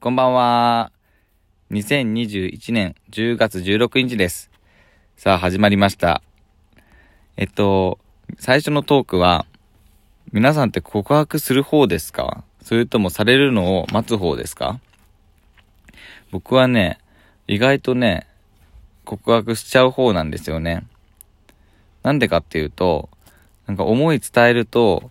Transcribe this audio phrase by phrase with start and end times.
[0.00, 0.92] こんばんは。
[1.72, 4.48] 2021年10月16日です。
[5.16, 6.22] さあ、始まりました。
[7.36, 7.98] えっと、
[8.38, 9.44] 最初のトークは、
[10.30, 12.44] 皆さんって告白する方ですか？
[12.62, 14.78] それともされるのを待つ方ですか？
[16.30, 17.00] 僕はね、
[17.48, 18.28] 意外とね、
[19.04, 20.86] 告白しちゃう方なんですよね。
[22.04, 23.08] なんでかっていうと、
[23.66, 25.10] なんか思い伝えると、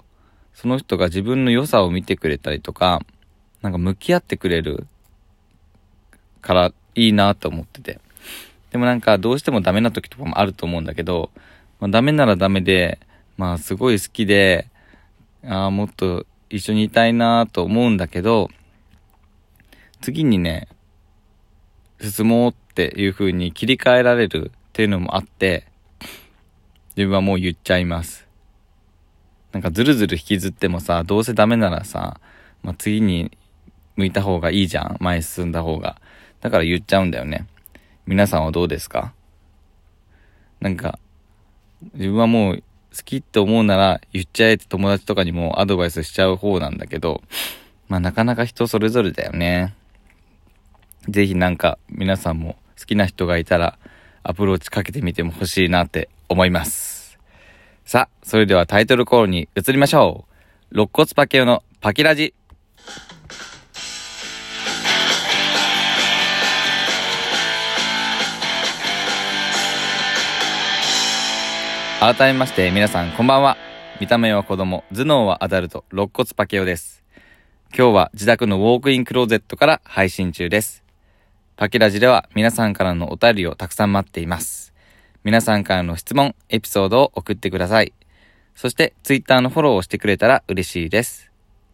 [0.53, 3.01] その人が自分の良さを見てくれたりとか、
[3.61, 4.87] なんか向き合ってくれる
[6.41, 7.99] からいいなと思ってて。
[8.71, 11.31] でもなんかどうしてもダメな時とかもあると思うんだけど、
[11.79, 12.99] まあ、ダメならダメで、
[13.37, 14.67] まあすごい好きで、
[15.45, 18.49] ああ、もっと一緒にいたいなと思うんだけど、
[20.01, 20.67] 次にね、
[22.01, 25.65] 進もうっていう風に切り替えられるっていうのもあって、
[26.95, 28.27] 自分はもう言っちゃいます。
[29.51, 32.19] なんかずるずる引きずってもさ、どうせダメならさ、
[32.63, 33.31] まあ、次に
[33.97, 34.97] 向いた方がいいじゃん。
[35.01, 35.99] 前進んだ方が。
[36.39, 37.47] だから言っちゃうんだよね。
[38.05, 39.13] 皆さんはどうですか？
[40.61, 40.99] なんか、
[41.93, 42.63] 自分はもう
[42.95, 47.21] 好きって思うなら言っちゃえって友達とかにもアドバイスしちゃう方なんだけど、
[47.89, 49.75] まあなかなか人それぞれだよね。
[51.09, 53.77] ぜひなんか皆さんも好きな人がいたら
[54.23, 57.19] アプローチかけてみても欲しいなって思います。
[57.85, 60.25] さあ、それではタイトルコールに移りましょ
[60.71, 60.73] う。
[60.73, 62.33] 肋骨パケオのパキラジ。
[71.99, 73.57] 改めまして皆さんこんばんは。
[73.99, 77.03] 見た目は子供、頭脳はアダルト、肋骨パケオです。
[77.75, 80.83] 今日は自宅のウォークインクローゼットから配信中です。
[81.55, 84.75] パキラジでは皆さんからのお便りをたくさん待っています。
[85.23, 87.93] 皆さんからの質問、エピソードを送ってください。
[88.53, 91.31] そして、ツイッターのフォローをしてくれたら嬉しいです。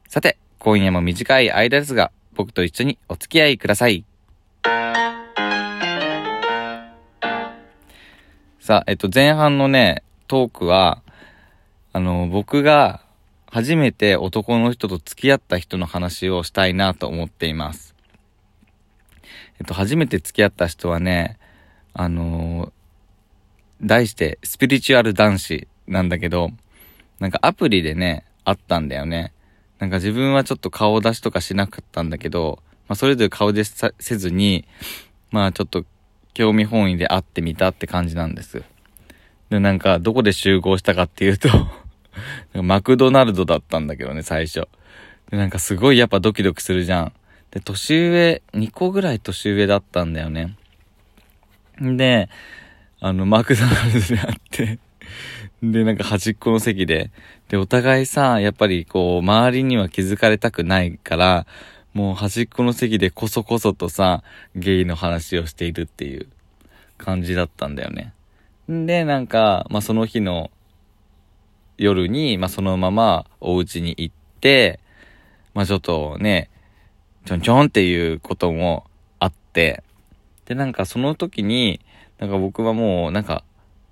[0.07, 4.05] さて、今夜も短い間ですが、僕と一緒にお付き合いください。
[8.61, 11.01] さあ、えっと、前半のね、トークは、
[11.91, 13.01] あの、僕が
[13.47, 17.93] 初めて男の人と付き合った人の話をしたいなと思っています。
[19.59, 21.37] えっと、初めて付き合った人はね、
[21.93, 22.73] あの
[23.81, 26.49] 題して、スピリチュアル男子なんだけど、
[27.19, 29.33] なんかアプリでね、あったんだよね。
[29.79, 34.65] なんか自分はちょっと顔出しとかしなかったんだけど、まあそれぞれ顔出しせずに、
[35.29, 35.85] まあちょっと
[36.33, 38.63] 興味本位で会ってみたって感じなんです。
[39.53, 41.47] で、なんかどこで集合したかっていうと、
[42.63, 44.67] マクドナルドだったんだけどね、最初。
[45.29, 47.13] で、なんかすごいやっぱドキドキするじゃん。
[47.51, 50.55] で、年上、2個ぐらい年上だったんだよね。
[51.79, 52.29] で、
[52.99, 54.79] あの、マクドナルドであって、
[55.61, 57.11] で、なんか端っこの席で、
[57.49, 61.45] で、お互いさ、やっぱりこう、周りには気づかれたくないから、
[61.93, 64.23] もう端っこの席でこそこそとさ、
[64.55, 66.25] ゲイの話をしているっていう
[66.97, 68.13] 感じだったんだよね。
[68.71, 70.51] んで、なんか、まあ、その日の
[71.77, 74.79] 夜に、まあ、そのままお家に行って、
[75.53, 76.49] まあ、ちょっとね、
[77.25, 78.85] ちょんちょんっていうことも
[79.19, 79.83] あって、
[80.45, 81.79] で、なんかその時に、
[82.19, 83.43] なんか僕はもう、なんか、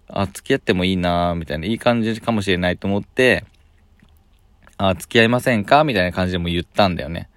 [0.08, 3.46] あ、付き合ってもいいなみたいな、いい感じかもしれないと思って、
[4.78, 5.84] あ、付き合いませんか？
[5.84, 7.30] みたいな感じでも言ったんだよね。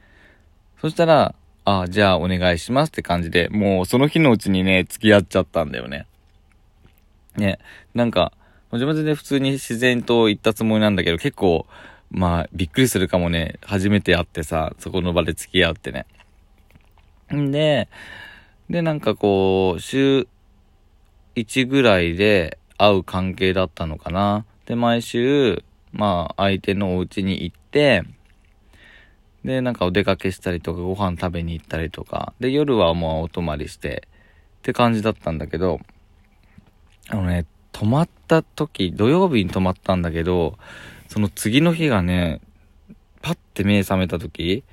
[0.80, 1.34] そしたら、
[1.64, 6.06] あ、じゃあお願いしますって感じで、もうその日のうちにね、付き合っちゃったんだよね。
[7.36, 7.58] ね、
[7.94, 8.32] なんか、
[8.72, 11.66] 自分で普通に自然と言ったつもりなんだけど、結構、
[12.10, 16.06] まあ、びっくりするかもね、初めて会ってさ、そこの場で付き合ってね。
[17.32, 17.88] んで、
[18.68, 20.26] で、なんかこう、週
[21.34, 24.44] 1ぐらいで会う関係だったのかな。
[24.66, 25.62] で、毎週、
[25.92, 28.04] まあ、相手のお家に行って、
[29.44, 34.08] で、なんかお出かけしたりとか、ご飯食べに行ったりとか、で、夜はもうお泊まりして、
[34.58, 35.80] って感じだったんだけど、
[37.10, 40.58] あのね、泊まった時、土曜日に泊まったんだけど、
[41.08, 42.40] その次の日がね、
[43.22, 44.64] パッて目覚めた時、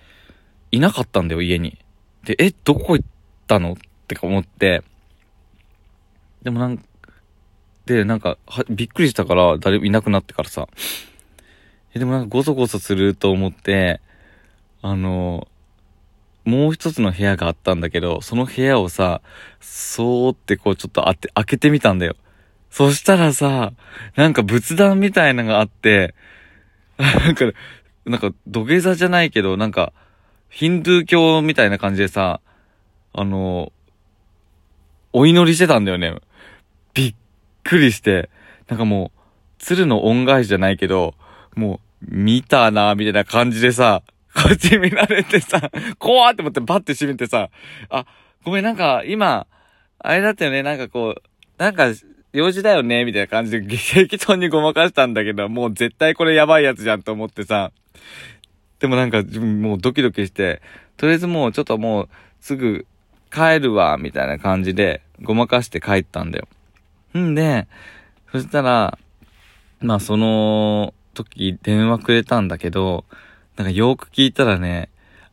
[0.71, 1.77] いなかったんだよ、家に。
[2.23, 3.09] で、え、どこ行っ
[3.47, 3.73] たの？
[3.73, 3.75] っ
[4.07, 4.83] てか思って、
[6.41, 6.83] でもなんか
[7.85, 10.67] で、なんか、は、びっくりしたから、誰もいなくなってからさ。
[11.93, 14.01] え、でもなんかゴソゴソすると思って、
[14.81, 15.47] あの、
[16.45, 19.21] もう一つの部屋があったんだけど、その部屋をさ、
[19.59, 22.15] そーってこうちょっとあって、開けてみたんだよ。
[22.69, 23.73] そしたらさ、
[24.15, 26.15] なんか仏壇みたいなのがあって、
[26.97, 27.45] なんか、
[28.05, 29.93] なんか土下座じゃないけど、なんか、
[30.49, 32.41] ヒンドゥー教みたいな感じでさ、
[33.13, 33.71] あの、
[35.13, 36.15] お祈りしてたんだよね。
[36.93, 37.15] びっ
[37.63, 38.29] くりして、
[38.67, 39.19] なんかもう、
[39.59, 41.13] 鶴の恩返しじゃないけど、
[41.55, 44.01] もう、見たな、みたいな感じでさ、
[44.35, 47.49] こっち見られてさ、怖って思ってバッて閉めてさ、
[47.89, 48.05] あ、
[48.43, 49.47] ごめん、なんか、今、
[49.99, 51.23] あれだったよね、なんかこう、
[51.57, 51.91] なんか、
[52.33, 57.71] 用事だよね、みたいな感じで、激当にごまかしたんだけど、もう絶対これやばいやつじゃんと思ってさ、
[58.79, 60.61] でもなんかもうドキドキして、
[60.97, 62.87] とりあえずもうちょっともうすぐ
[63.31, 66.47] 帰るわ、みたいな感じでごまかして帰ったんだよ。
[67.17, 67.67] んで、
[68.31, 68.97] そしたら、
[69.81, 73.05] まあその時電話くれたんだけど、
[73.57, 74.89] なんかよく聞いたらね、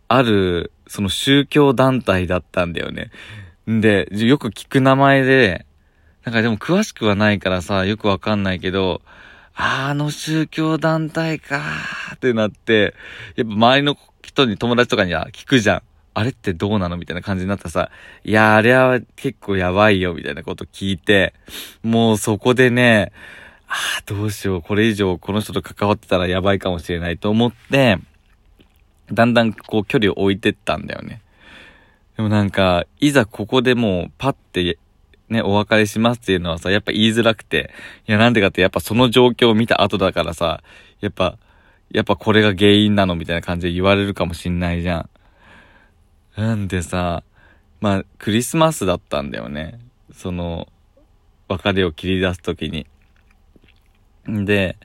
[0.08, 3.10] ある、その宗教団体だったんだよね。
[3.70, 5.66] んで、よく聞く名前で、
[6.24, 9.02] なんかでも詳しくはないからさ、よくわかんないけど、
[9.54, 12.94] あの宗教団体かーってなって、
[13.36, 15.82] やっぱ周りの人に友達とかには聞くじゃん。
[16.14, 17.90] あれってどうなのみたいな感じになったらさ、
[18.24, 21.32] いや、あれは結構やばいよ、みたいなこと聞いて、
[21.82, 23.12] もうそこでね、
[23.68, 27.98] ああ、どうしよう、これ以上この人と関わってたらやばいかもしれないと思って、
[29.12, 31.22] だんだんこう距離を置いてったんだよね。
[32.16, 34.78] でもなんか、いざここでもうパッて
[35.28, 37.70] ね、お別れしますっていうのはさ、やっぱ言いづらくて、
[38.06, 40.62] いやなんでかってやっぱその状況を見た後だからさ、
[41.00, 41.38] やっぱ、
[41.90, 45.00] やっぱこれが原因なのみたいな感じで言われるかもしんないじゃ
[46.36, 46.40] ん。
[46.40, 47.22] なんでさ、
[47.80, 49.78] まあ、クリスマスだったんだよね。
[50.12, 50.68] その、
[51.48, 52.86] 別れを切り出すときに。
[54.28, 54.76] んで、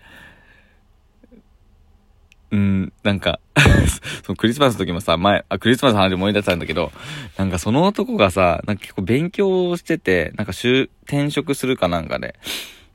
[2.54, 3.40] うん、なんか
[4.24, 6.92] そのクリスマスの時もさ、前、あ、クリスマスの話思い出したんだけど、
[7.36, 12.36] なんかその男がさ、なんか結構勉強してて、なんか就、転職するかなんかで。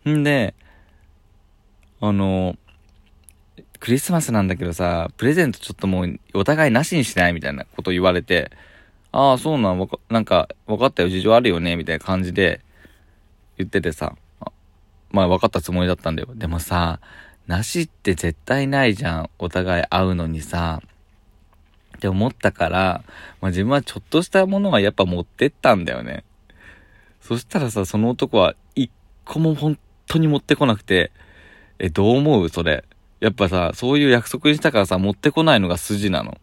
[0.09, 0.55] んで、
[2.01, 2.57] あの、
[3.81, 8.53] クリスマスなんだけどさ、プレゼントちょっともうお互いなしにしないみたいなこと言われて、
[9.11, 12.61] ああ、そうなん、わか、なんか、分かったよ、事情あるよね、みたいな感じで
[13.57, 14.15] 言っててさ、
[15.11, 16.29] まあ分かったつもりだったんだよ。
[16.37, 17.01] でもさ、
[17.49, 19.31] なしって絶対ないじゃん。
[19.39, 20.81] お互い会うのにさ。
[21.97, 23.03] って思ったから、
[23.41, 26.23] まあ自分はちょっとしたものはやっぱ持ってったんだよね。
[27.21, 28.91] そしたらさ、その男は一
[29.25, 31.11] 個も本当に持ってこなくて、
[31.79, 32.49] え、どう思う？
[32.51, 32.85] それ。
[33.19, 36.39] やっぱさ、そういう約束にしたからさ、持ってこないのが筋なの。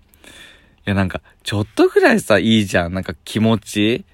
[0.87, 2.93] いやなんか、ちょっとぐらいさ、いいじゃん。
[2.93, 4.05] なんか気持ち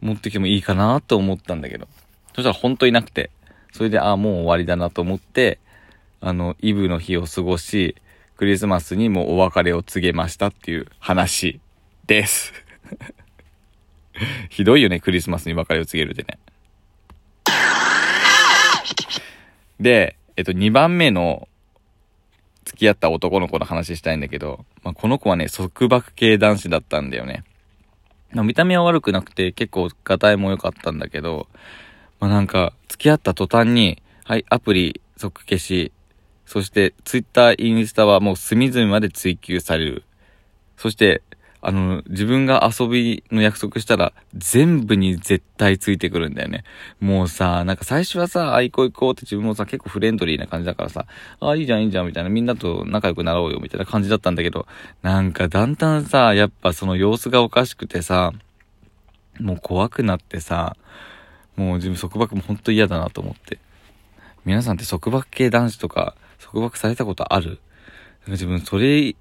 [0.00, 1.88] 持ってきてもいいかなと思ったんだけど。
[2.36, 3.30] そしたら本当いなくて。
[3.72, 5.58] それで、ああ、もう終わりだなと思って、
[6.20, 7.96] あの、イブの日を過ごし、
[8.36, 11.60] クリスマスにもお別れを告げましたっていう話
[12.06, 12.52] です。
[14.50, 16.38] ひどいよね、クリスマスに別れを告げるってね。
[19.80, 21.48] で、えっと、2番目の
[22.64, 27.44] 付き合った男の子の話したいんだけど、まあ、この子はね、束縛系男子だったんだよね。
[28.32, 31.48] ま、見た目は悪くなくて結構ガタイも良かったんだけど、
[32.20, 35.92] まあ、なんか、付き合った途端に、はい、アプリ即消し、
[36.50, 40.02] そして、ツイッター、インスタはもう隅々まで追求される。
[40.76, 41.22] そして、
[41.62, 46.64] あの、自分が遊びの約束したら、全部に絶対ついてくるんだよね。
[46.98, 51.06] もうさ、なんか最初はさ、あ、行こう行こうって自分もさ、結構フレンドリーな感じだからさ、
[51.38, 54.66] あ、いいじゃんいいじゃんみたいな、みんなと仲良くなろうよみたいな感じだったんだけど、
[55.02, 58.32] なんかだんだんさ、やっぱその様子がおかしくてさ、
[59.38, 60.76] もう怖くなってさ、
[61.54, 63.60] もう自分束縛もほんと嫌だなと思って。
[64.44, 67.60] 皆さんって束縛系男子とか、束縛されたことある？
[68.26, 69.14] 自分それ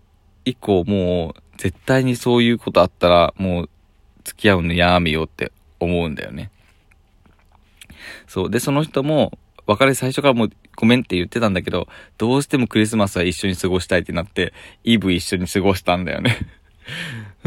[0.46, 3.70] 以降もう絶対にそういうことあったらもう
[4.24, 6.52] 付き合うのやめようって思うんだよね。
[8.28, 8.50] そう。
[8.50, 16.38] で、その人も別れ最初からもうごめんって言ってたんだけど、どうしてもクリスマスは一緒に過ごしたいってなって、イブ一緒に過ごしたんだよね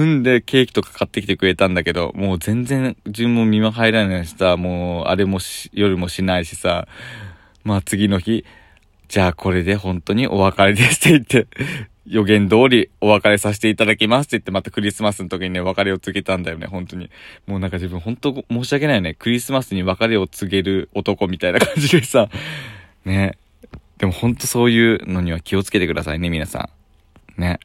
[0.00, 6.87] んで、ケーキとか買ってきてくれたんだけど、もう全然自分も見も入らないしさ、もうあれもし、夜もしないしさ、
[7.64, 8.45] まあ次の日、
[9.12, 11.47] じゃあこれで本当にお別れですって言って、
[12.09, 17.11] 予言通りお別れさせていただきますって言ってまたクリスマスの時にね、別れを告げたんだよね、本当に。
[17.47, 19.12] もうなんか自分本当申し訳ないよね。
[19.12, 22.31] クリスマスに別れを告げる男みたいな感じでさ、
[23.04, 23.37] ね。
[23.99, 26.71] でも本当そういうのには気をつけてくださいね、皆さ
[27.37, 27.38] ん。
[27.38, 27.61] ね。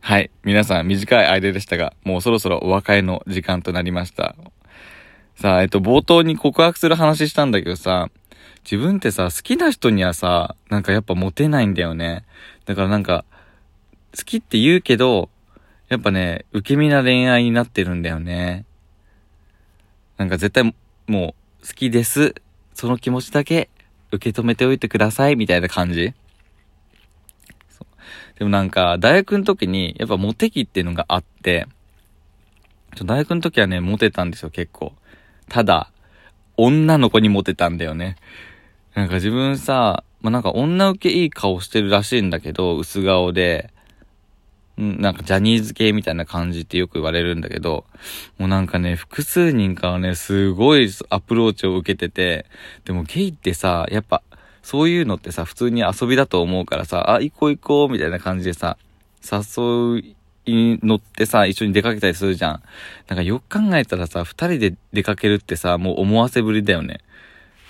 [0.00, 0.30] はい。
[0.44, 4.34] 皆さん短い間でしたが、もうそろそろお別れの時間となりました。
[5.40, 8.08] さあ、えっと、冒頭に告白する話したんだけどさ、
[8.64, 12.24] 自分ってさ、好きな人にはさ、なんかやっぱモテないんだよね。
[12.64, 13.24] だからなんか、
[14.16, 15.28] 好きって言うけど、
[15.88, 18.64] やっぱね、受け身な恋愛になってるんだよね。
[20.16, 20.74] なんか絶対、
[21.06, 22.34] もう、好きです。
[22.72, 23.68] その気持ちだけ
[24.12, 26.14] 受け止めておいてください、みたいな感じ。
[28.38, 31.66] でもなんか、大学の時に、やっぱモテ期っていうのがあって、
[33.02, 34.94] 大学の時はね、モテたんですよ、結構。
[35.48, 35.90] ただ、
[36.56, 38.16] 女の子にモテたんだよね。
[38.94, 43.70] なんか自分さ、まあ、なんか女受けいい顔してるらしいんだけど、薄顔で、
[44.78, 47.84] うん、なんかジャニーズ系みたいな感じってよく言われるんだけど、
[48.38, 52.46] もうなんかね、複数人からね、すごいアプローチを受けてて、
[52.84, 54.22] でもゲイってさ、やっぱ、
[54.62, 58.78] そういうのってさ、普通に遊びだと思うからさ、あ、行こう行こう、みたいな感じでさ、
[59.30, 62.62] 誘い乗ってさ、一緒に出かけたりするじゃん。
[63.08, 67.00] なんかよく考えたらさ、二人で出かけるってさ、もう思わせぶりだよね。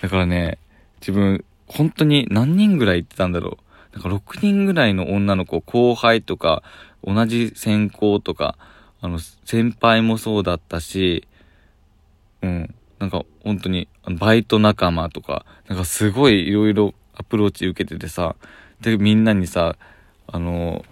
[0.01, 0.57] だからね、
[0.99, 3.57] 自分、本当に何人ぐらい行ってたんだろ
[3.93, 3.93] う。
[3.93, 6.63] なんか6人ぐらいの女の子、後輩とか、
[7.03, 8.57] 同じ専攻とか、
[9.01, 11.27] あの、先輩もそうだったし、
[12.41, 12.75] うん。
[12.99, 13.87] なんか本当に、
[14.19, 18.35] バイト仲間とか、なんかすごい色々アプローチ受けててさ、
[18.81, 19.77] で、みんなにさ、
[20.27, 20.83] あの、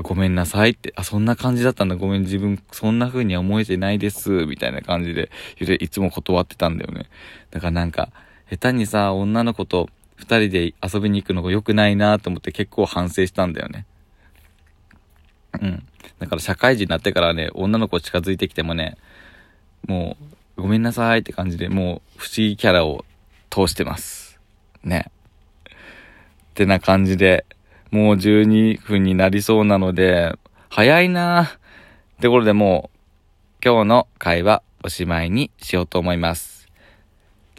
[0.00, 5.30] あごめんなさいって、あ、そんな感じだったんだ、ごめん、自分、そんな風には思えてないです、みたいな感じで、
[5.80, 7.06] いつも断ってたんだよね。
[7.50, 8.10] だからなんか、
[8.50, 13.86] 下手にさ、女の子と二人で遊びに行くのが良くないなと思って結構反省したんだよね。
[15.60, 15.86] うん。
[16.18, 18.96] だから社会人になってからね、女の子近づいてきてもね、
[19.86, 20.16] も
[20.56, 23.04] う、ごめんなさいって感じで、もう不思議キャラを
[23.50, 24.38] 通してます。
[24.84, 25.10] ね。
[26.50, 27.46] ってな感じで、
[27.90, 30.36] もう12分になりそうなので、
[30.68, 31.48] 早いなっ
[32.20, 32.98] てことでもう、
[33.64, 36.68] 今日の会話おしまいにしようと思います。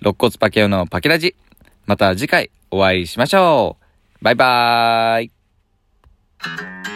[0.01, 1.35] 肋骨パケオのパケラジ。
[1.85, 3.77] また次回お会いしましょ
[4.21, 4.23] う。
[4.23, 6.90] バイバーイ。